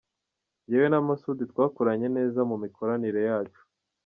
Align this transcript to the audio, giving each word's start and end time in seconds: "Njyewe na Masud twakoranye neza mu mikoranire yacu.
"Njyewe 0.65 0.87
na 0.89 0.99
Masud 1.07 1.39
twakoranye 1.51 2.07
neza 2.17 2.39
mu 2.49 2.55
mikoranire 2.63 3.21
yacu. 3.29 3.61